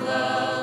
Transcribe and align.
Love. 0.00 0.53